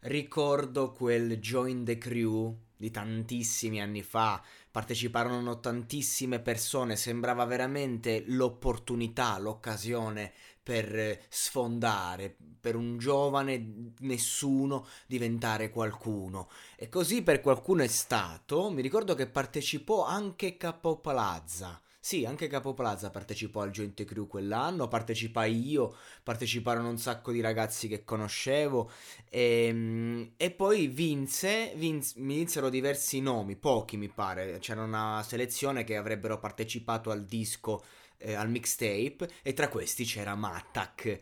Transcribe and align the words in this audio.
Ricordo 0.00 0.92
quel 0.92 1.40
Join 1.40 1.84
the 1.84 1.98
Crew 1.98 2.56
di 2.76 2.92
tantissimi 2.92 3.82
anni 3.82 4.02
fa, 4.02 4.40
parteciparono 4.70 5.58
tantissime 5.58 6.38
persone, 6.38 6.94
sembrava 6.94 7.44
veramente 7.44 8.22
l'opportunità, 8.28 9.36
l'occasione 9.38 10.32
per 10.62 11.24
sfondare, 11.28 12.36
per 12.60 12.76
un 12.76 12.98
giovane 12.98 13.92
nessuno 13.98 14.86
diventare 15.08 15.70
qualcuno. 15.70 16.48
E 16.76 16.88
così 16.88 17.22
per 17.22 17.40
qualcuno 17.40 17.82
è 17.82 17.88
stato, 17.88 18.70
mi 18.70 18.82
ricordo 18.82 19.16
che 19.16 19.26
partecipò 19.26 20.04
anche 20.04 20.56
Capo 20.56 20.98
Palazza. 21.00 21.82
Sì, 22.08 22.24
anche 22.24 22.46
Capo 22.46 22.72
Plaza 22.72 23.10
partecipò 23.10 23.60
al 23.60 23.70
Joint 23.70 24.02
Crew 24.06 24.26
quell'anno, 24.26 24.88
partecipai 24.88 25.68
io, 25.68 25.94
parteciparono 26.22 26.88
un 26.88 26.96
sacco 26.96 27.32
di 27.32 27.42
ragazzi 27.42 27.86
che 27.86 28.02
conoscevo 28.02 28.90
e, 29.28 30.32
e 30.38 30.50
poi 30.52 30.86
vinse, 30.86 31.74
vinse, 31.76 32.18
mi 32.20 32.36
vinsero 32.36 32.70
diversi 32.70 33.20
nomi, 33.20 33.56
pochi 33.56 33.98
mi 33.98 34.08
pare, 34.08 34.58
c'era 34.58 34.82
una 34.84 35.22
selezione 35.22 35.84
che 35.84 35.96
avrebbero 35.98 36.38
partecipato 36.38 37.10
al 37.10 37.26
disco, 37.26 37.84
eh, 38.16 38.32
al 38.32 38.48
mixtape 38.48 39.28
e 39.42 39.52
tra 39.52 39.68
questi 39.68 40.04
c'era 40.04 40.34
Mattak 40.34 41.20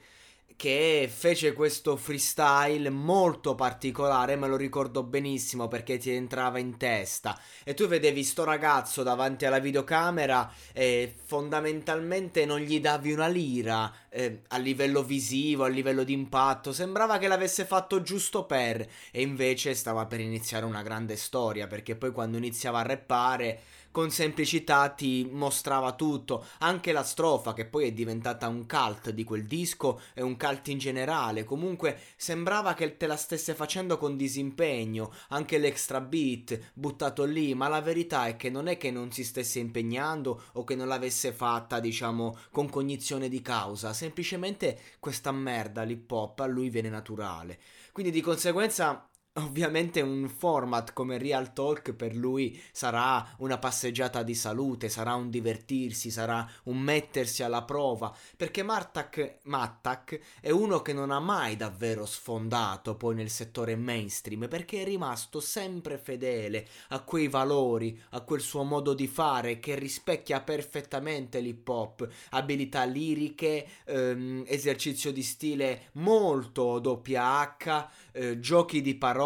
che 0.57 1.11
fece 1.15 1.53
questo 1.53 1.97
freestyle 1.97 2.89
molto 2.89 3.55
particolare, 3.55 4.37
me 4.37 4.49
lo 4.49 4.57
ricordo 4.57 5.03
benissimo 5.03 5.69
perché 5.69 5.99
ti 5.99 6.11
entrava 6.11 6.59
in 6.59 6.79
testa. 6.79 7.39
E 7.63 7.75
tu 7.75 7.87
vedevi 7.87 8.25
sto 8.25 8.45
ragazzo 8.45 9.03
davanti 9.03 9.45
alla 9.45 9.59
videocamera 9.59 10.51
e 10.73 11.15
fondamentalmente 11.25 12.47
non 12.47 12.61
gli 12.61 12.81
davi 12.81 13.13
una 13.13 13.29
lira 13.29 13.93
eh, 14.17 14.41
a 14.49 14.57
livello 14.57 15.03
visivo, 15.03 15.65
a 15.65 15.69
livello 15.69 16.03
di 16.03 16.15
impatto, 16.15 16.73
sembrava 16.73 17.19
che 17.19 17.29
l'avesse 17.29 17.67
fatto 17.67 18.01
giusto 18.01 18.47
per 18.47 18.89
e 19.11 19.21
invece 19.21 19.75
stava 19.75 20.07
per 20.07 20.21
iniziare 20.21 20.65
una 20.65 20.83
grande 20.83 21.17
storia 21.17 21.67
perché 21.67 21.97
poi 21.97 22.13
quando 22.13 22.39
iniziava 22.39 22.79
a 22.79 22.83
rappare 22.83 23.61
con 23.97 24.11
semplicità 24.11 24.91
ti 24.91 25.27
mostrava 25.33 25.95
tutto, 25.95 26.45
anche 26.59 26.93
la 26.93 27.03
strofa 27.03 27.55
che 27.55 27.65
poi 27.65 27.87
è 27.87 27.93
diventata 27.93 28.47
un 28.47 28.67
cult 28.67 29.09
di 29.09 29.25
quel 29.25 29.47
disco 29.47 30.03
e 30.13 30.21
un 30.21 30.37
cult 30.37 30.69
in 30.69 30.77
generale, 30.77 31.45
comunque 31.45 31.99
sembrava 32.15 32.75
che 32.75 32.99
te 32.99 33.07
la 33.07 33.17
stesse 33.17 33.55
facendo 33.55 33.97
con 33.97 34.19
disimpegno, 34.19 35.15
anche 35.29 35.57
l'extra 35.57 36.03
beat 36.03 36.73
buttato 36.75 37.25
lì, 37.25 37.55
ma 37.55 37.69
la 37.69 37.81
verità 37.81 38.27
è 38.27 38.37
che 38.37 38.51
non 38.51 38.69
è 38.69 38.77
che 38.77 38.91
non 38.91 39.13
si 39.13 39.25
stesse 39.25 39.61
impegnando 39.61 40.43
o 40.53 40.65
che 40.65 40.75
non 40.75 40.89
l'avesse 40.89 41.33
fatta, 41.33 41.81
diciamo, 41.81 42.37
con 42.51 42.69
cognizione 42.69 43.31
di 43.31 43.41
causa, 43.41 43.95
semplicemente 44.07 44.79
questa 45.01 45.33
merda 45.33 45.83
l'hip 45.83 46.11
hop 46.11 46.41
a 46.41 46.47
lui 46.47 46.71
viene 46.71 46.89
naturale. 46.89 47.59
Quindi 47.93 48.13
di 48.13 48.21
conseguenza 48.21 49.09
Ovviamente 49.39 50.01
un 50.01 50.31
format 50.31 50.95
come 50.95 51.19
Real 51.19 51.53
Talk 51.53 51.93
per 51.93 52.17
lui 52.17 52.59
sarà 52.73 53.35
una 53.39 53.59
passeggiata 53.59 54.23
di 54.23 54.35
salute, 54.35 54.89
sarà 54.89 55.13
un 55.13 55.29
divertirsi, 55.29 56.11
sarà 56.11 56.49
un 56.65 56.79
mettersi 56.79 57.43
alla 57.43 57.63
prova, 57.63 58.17
perché 58.35 58.63
Martak, 58.63 59.41
Mattak 59.43 60.19
è 60.41 60.49
uno 60.49 60.81
che 60.81 60.95
non 60.95 61.11
ha 61.11 61.21
mai 61.21 61.55
davvero 61.57 62.07
sfondato 62.07 62.97
poi 62.97 63.15
nel 63.15 63.29
settore 63.29 63.77
mainstream, 63.77 64.49
perché 64.49 64.81
è 64.81 64.85
rimasto 64.87 65.39
sempre 65.41 65.99
fedele 65.99 66.67
a 66.89 67.01
quei 67.01 67.29
valori, 67.29 68.01
a 68.13 68.23
quel 68.23 68.41
suo 68.41 68.63
modo 68.63 68.95
di 68.95 69.07
fare 69.07 69.61
che 69.61 69.75
rispecchia 69.75 70.41
perfettamente 70.41 71.41
l'hip 71.41 71.69
hop, 71.69 72.09
abilità 72.31 72.85
liriche, 72.85 73.67
ehm, 73.85 74.45
esercizio 74.47 75.13
di 75.13 75.23
stile 75.23 75.91
molto 75.93 76.79
doppia 76.79 77.55
H, 77.59 77.89
eh, 78.13 78.41
giochi 78.41 78.81
di 78.81 78.95
parole, 78.95 79.25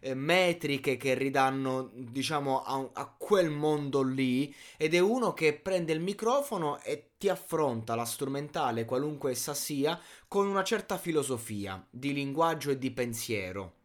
eh, 0.00 0.14
metriche 0.14 0.96
che 0.96 1.14
ridanno, 1.14 1.90
diciamo, 1.92 2.62
a, 2.62 2.90
a 2.92 3.14
quel 3.16 3.50
mondo 3.50 4.02
lì. 4.02 4.54
Ed 4.76 4.94
è 4.94 4.98
uno 4.98 5.32
che 5.32 5.54
prende 5.54 5.92
il 5.92 6.00
microfono 6.00 6.80
e 6.82 7.10
ti 7.18 7.28
affronta 7.28 7.94
la 7.94 8.04
strumentale, 8.04 8.84
qualunque 8.84 9.30
essa 9.30 9.54
sia, 9.54 9.98
con 10.28 10.46
una 10.46 10.64
certa 10.64 10.98
filosofia 10.98 11.84
di 11.90 12.12
linguaggio 12.12 12.70
e 12.70 12.78
di 12.78 12.90
pensiero 12.90 13.82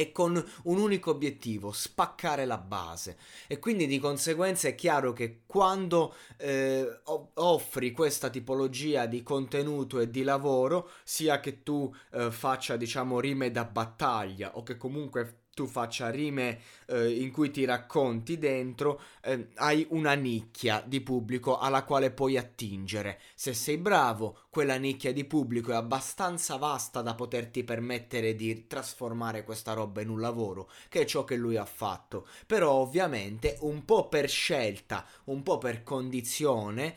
e 0.00 0.12
con 0.12 0.42
un 0.62 0.78
unico 0.78 1.10
obiettivo, 1.10 1.72
spaccare 1.72 2.46
la 2.46 2.56
base. 2.56 3.18
E 3.46 3.58
quindi 3.58 3.86
di 3.86 3.98
conseguenza 3.98 4.66
è 4.66 4.74
chiaro 4.74 5.12
che 5.12 5.42
quando 5.44 6.14
eh, 6.38 7.00
offri 7.34 7.90
questa 7.92 8.30
tipologia 8.30 9.04
di 9.04 9.22
contenuto 9.22 10.00
e 10.00 10.08
di 10.08 10.22
lavoro, 10.22 10.88
sia 11.04 11.38
che 11.40 11.62
tu 11.62 11.94
eh, 12.12 12.30
faccia 12.30 12.78
diciamo 12.78 13.20
rime 13.20 13.50
da 13.50 13.66
battaglia 13.66 14.56
o 14.56 14.62
che 14.62 14.78
comunque 14.78 15.39
tu 15.54 15.66
faccia 15.66 16.10
rime 16.10 16.60
eh, 16.86 17.10
in 17.20 17.30
cui 17.30 17.50
ti 17.50 17.64
racconti 17.64 18.38
dentro, 18.38 19.00
eh, 19.22 19.48
hai 19.56 19.86
una 19.90 20.14
nicchia 20.14 20.82
di 20.86 21.00
pubblico 21.00 21.58
alla 21.58 21.84
quale 21.84 22.10
puoi 22.10 22.36
attingere. 22.36 23.20
Se 23.34 23.52
sei 23.52 23.76
bravo, 23.76 24.46
quella 24.50 24.76
nicchia 24.76 25.12
di 25.12 25.24
pubblico 25.24 25.72
è 25.72 25.74
abbastanza 25.74 26.56
vasta 26.56 27.02
da 27.02 27.14
poterti 27.14 27.64
permettere 27.64 28.34
di 28.34 28.66
trasformare 28.66 29.44
questa 29.44 29.72
roba 29.72 30.00
in 30.00 30.08
un 30.08 30.20
lavoro, 30.20 30.70
che 30.88 31.02
è 31.02 31.04
ciò 31.04 31.24
che 31.24 31.36
lui 31.36 31.56
ha 31.56 31.64
fatto. 31.64 32.26
Però 32.46 32.70
ovviamente 32.72 33.56
un 33.60 33.84
po' 33.84 34.08
per 34.08 34.28
scelta, 34.28 35.04
un 35.24 35.42
po' 35.42 35.58
per 35.58 35.82
condizione, 35.82 36.94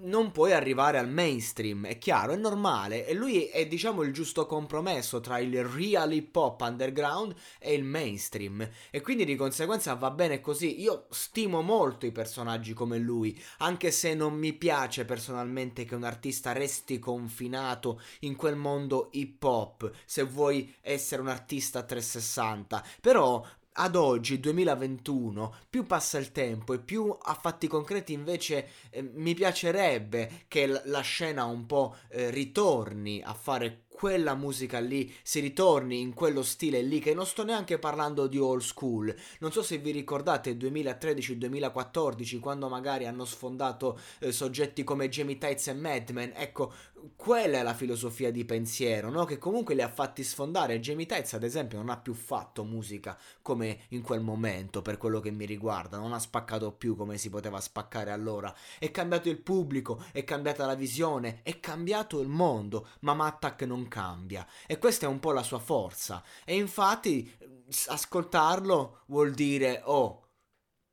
non 0.00 0.30
puoi 0.30 0.52
arrivare 0.52 0.98
al 0.98 1.08
mainstream, 1.08 1.86
è 1.86 1.98
chiaro, 1.98 2.32
è 2.32 2.36
normale. 2.36 3.06
E 3.06 3.14
lui 3.14 3.46
è, 3.46 3.66
diciamo, 3.66 4.02
il 4.02 4.12
giusto 4.12 4.46
compromesso 4.46 5.20
tra 5.20 5.38
il 5.38 5.64
real 5.64 6.12
hip 6.12 6.34
hop 6.36 6.60
underground 6.60 7.34
e 7.58 7.74
il 7.74 7.84
mainstream. 7.84 8.68
E 8.90 9.00
quindi 9.00 9.24
di 9.24 9.36
conseguenza 9.36 9.94
va 9.94 10.10
bene 10.10 10.40
così. 10.40 10.80
Io 10.80 11.06
stimo 11.10 11.62
molto 11.62 12.06
i 12.06 12.12
personaggi 12.12 12.72
come 12.74 12.98
lui, 12.98 13.40
anche 13.58 13.90
se 13.90 14.14
non 14.14 14.34
mi 14.34 14.52
piace 14.52 15.04
personalmente 15.04 15.84
che 15.84 15.94
un 15.94 16.04
artista 16.04 16.52
resti 16.52 16.98
confinato 16.98 18.00
in 18.20 18.36
quel 18.36 18.56
mondo 18.56 19.08
hip 19.12 19.42
hop, 19.42 19.90
se 20.04 20.22
vuoi 20.22 20.74
essere 20.80 21.22
un 21.22 21.28
artista 21.28 21.82
360. 21.82 22.84
Però 23.00 23.44
ad 23.80 23.94
oggi, 23.96 24.40
2021, 24.40 25.54
più 25.70 25.86
passa 25.86 26.18
il 26.18 26.32
tempo 26.32 26.72
e 26.74 26.80
più 26.80 27.16
a 27.20 27.34
fatti 27.34 27.66
concreti 27.68 28.12
invece 28.12 28.68
eh, 28.90 29.02
mi 29.02 29.34
piacerebbe 29.34 30.44
che 30.48 30.66
l- 30.66 30.82
la 30.86 31.00
scena 31.00 31.44
un 31.44 31.64
po' 31.66 31.94
eh, 32.08 32.30
ritorni 32.30 33.22
a 33.22 33.34
fare 33.34 33.84
quella 33.98 34.36
musica 34.36 34.78
lì, 34.78 35.12
si 35.24 35.40
ritorni 35.40 36.00
in 36.00 36.14
quello 36.14 36.44
stile 36.44 36.82
lì, 36.82 37.00
che 37.00 37.14
non 37.14 37.26
sto 37.26 37.42
neanche 37.42 37.80
parlando 37.80 38.28
di 38.28 38.38
old 38.38 38.60
school. 38.60 39.12
Non 39.40 39.50
so 39.50 39.60
se 39.60 39.78
vi 39.78 39.90
ricordate 39.90 40.56
2013-2014, 40.56 42.38
quando 42.38 42.68
magari 42.68 43.08
hanno 43.08 43.24
sfondato 43.24 43.98
eh, 44.20 44.30
soggetti 44.30 44.84
come 44.84 45.08
Jamie 45.08 45.36
Tights 45.36 45.66
e 45.66 45.74
Madman. 45.74 46.30
Ecco, 46.36 46.72
quella 47.16 47.58
è 47.58 47.62
la 47.62 47.74
filosofia 47.74 48.30
di 48.30 48.44
pensiero, 48.44 49.10
no? 49.10 49.24
Che 49.24 49.38
comunque 49.38 49.74
li 49.74 49.82
ha 49.82 49.88
fatti 49.88 50.22
sfondare. 50.22 50.78
Jamie 50.78 51.06
Tights, 51.06 51.34
ad 51.34 51.42
esempio, 51.42 51.78
non 51.78 51.88
ha 51.88 51.98
più 51.98 52.14
fatto 52.14 52.64
musica 52.64 53.18
come 53.42 53.80
in 53.88 54.02
quel 54.02 54.20
momento, 54.20 54.82
per 54.82 54.96
quello 54.96 55.20
che 55.20 55.30
mi 55.30 55.44
riguarda. 55.44 55.98
Non 55.98 56.12
ha 56.12 56.18
spaccato 56.18 56.72
più 56.72 56.96
come 56.96 57.18
si 57.18 57.30
poteva 57.30 57.60
spaccare 57.60 58.10
allora. 58.12 58.54
È 58.78 58.90
cambiato 58.90 59.28
il 59.28 59.40
pubblico, 59.40 60.04
è 60.12 60.22
cambiata 60.24 60.66
la 60.66 60.74
visione, 60.74 61.40
è 61.42 61.58
cambiato 61.60 62.20
il 62.20 62.28
mondo. 62.28 62.88
Ma 63.00 63.14
Mattak 63.14 63.62
non 63.62 63.87
cambia. 63.88 64.46
E 64.66 64.78
questa 64.78 65.06
è 65.06 65.08
un 65.08 65.18
po' 65.18 65.32
la 65.32 65.42
sua 65.42 65.58
forza. 65.58 66.22
E 66.44 66.54
infatti 66.54 67.30
ascoltarlo 67.86 69.02
vuol 69.06 69.32
dire 69.32 69.82
oh 69.84 70.28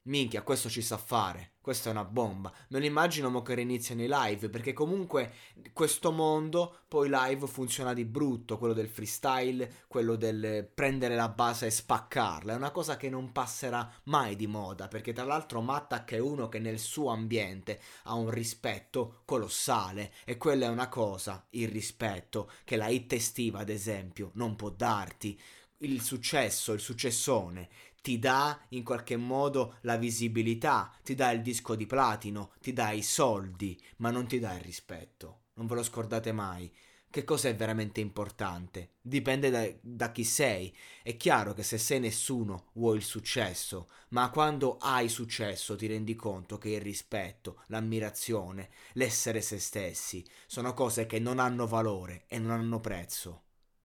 minchia 0.03 0.41
questo 0.41 0.69
ci 0.69 0.81
sa 0.81 0.97
fare 0.97 1.54
questa 1.65 1.89
è 1.89 1.93
una 1.93 2.05
bomba. 2.05 2.53
Lo 2.67 2.77
immagino 2.77 3.31
mo 3.31 3.41
che 3.41 3.55
riniziano 3.55 4.03
i 4.03 4.07
live, 4.07 4.49
perché 4.49 4.71
comunque 4.71 5.33
questo 5.73 6.11
mondo 6.11 6.81
poi 6.87 7.09
live 7.09 7.47
funziona 7.47 7.91
di 7.95 8.05
brutto, 8.05 8.59
quello 8.59 8.75
del 8.75 8.87
freestyle, 8.87 9.85
quello 9.87 10.15
del 10.15 10.69
prendere 10.71 11.15
la 11.15 11.27
base 11.27 11.65
e 11.65 11.71
spaccarla. 11.71 12.53
È 12.53 12.55
una 12.55 12.69
cosa 12.69 12.97
che 12.97 13.09
non 13.09 13.31
passerà 13.31 13.91
mai 14.03 14.35
di 14.35 14.45
moda, 14.45 14.87
perché 14.87 15.11
tra 15.11 15.23
l'altro 15.23 15.59
Mattak 15.59 16.11
è 16.11 16.19
uno 16.19 16.49
che 16.49 16.59
nel 16.59 16.77
suo 16.77 17.09
ambiente 17.09 17.81
ha 18.03 18.13
un 18.13 18.29
rispetto 18.29 19.21
colossale 19.25 20.13
e 20.23 20.37
quella 20.37 20.67
è 20.67 20.69
una 20.69 20.87
cosa, 20.87 21.47
il 21.49 21.69
rispetto, 21.69 22.51
che 22.63 22.75
la 22.75 22.89
hit 22.89 23.11
estiva 23.13 23.61
ad 23.61 23.69
esempio 23.69 24.29
non 24.35 24.55
può 24.55 24.69
darti 24.69 25.35
il 25.79 25.99
successo, 26.01 26.73
il 26.73 26.79
successone, 26.79 27.69
ti 28.05 28.19
dà 28.19 28.63
in 28.69 28.83
qualche 28.83 29.17
modo 29.17 29.77
la 29.81 29.97
visibilità, 29.97 30.93
ti 31.01 31.15
dà 31.15 31.31
il 31.31 31.41
disco 31.41 31.73
di 31.73 31.87
platino, 31.87 32.51
ti 32.61 32.71
dà 32.71 32.91
i 32.91 33.01
soldi, 33.01 33.81
ma 33.97 34.11
non 34.11 34.27
ti 34.27 34.37
dà 34.37 34.53
il 34.53 34.61
rispetto. 34.61 35.45
Non 35.55 35.65
ve 35.65 35.73
lo 35.73 35.81
scordate 35.81 36.31
mai. 36.31 36.71
Che 37.09 37.23
cosa 37.23 37.49
è 37.49 37.55
veramente 37.55 38.01
importante? 38.01 38.97
Dipende 39.01 39.49
da, 39.49 39.67
da, 39.81 40.11
chi 40.11 40.23
sei. 40.23 40.71
È 41.01 41.17
chiaro 41.17 41.55
che 41.55 41.63
se 41.63 41.79
sei 41.79 41.99
nessuno 41.99 42.67
vuoi 42.73 42.97
il 42.97 43.03
successo, 43.03 43.87
ma 44.09 44.29
quando 44.29 44.77
hai 44.77 45.09
successo 45.09 45.75
ti 45.75 45.87
rendi 45.87 46.13
conto 46.13 46.59
che 46.59 46.69
il 46.69 46.81
rispetto, 46.81 47.63
l'ammirazione, 47.69 48.69
l'essere 48.93 49.41
se 49.41 49.57
stessi 49.57 50.23
sono 50.45 50.75
cose 50.75 51.07
che 51.07 51.17
non 51.17 51.39
hanno 51.39 51.65
valore 51.65 52.25
e 52.27 52.37
non 52.37 52.51
hanno 52.51 52.79
prezzo. 52.79 53.44